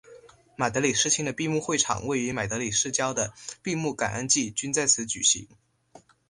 [0.55, 5.47] 马德里世青的闭幕会场位于马德里市郊的的闭幕感恩祭均在此举行。